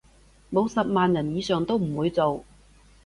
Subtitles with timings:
[0.51, 2.43] 冇十萬人以上都唔會做